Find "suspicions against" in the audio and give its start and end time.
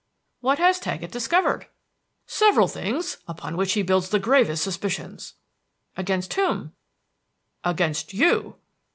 4.63-6.33